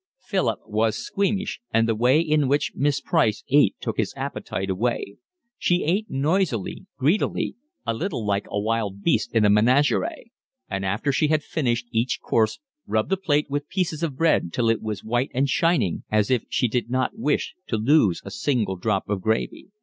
[0.17, 5.17] Philip was squeamish, and the way in which Miss Price ate took his appetite away.
[5.59, 10.31] She ate noisily, greedily, a little like a wild beast in a menagerie,
[10.67, 14.71] and after she had finished each course rubbed the plate with pieces of bread till
[14.71, 18.77] it was white and shining, as if she did not wish to lose a single
[18.77, 19.67] drop of gravy.